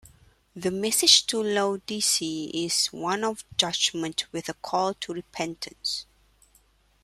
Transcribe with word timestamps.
The 0.55 0.71
message 0.71 1.27
to 1.27 1.43
Laodicea 1.43 2.49
is 2.65 2.87
one 2.87 3.23
of 3.23 3.45
judgement 3.55 4.25
with 4.31 4.49
a 4.49 4.55
call 4.55 4.95
to 4.95 5.13
repentance. 5.13 6.07